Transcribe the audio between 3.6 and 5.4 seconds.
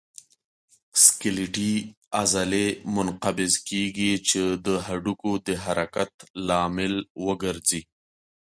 کېږي چې د هډوکو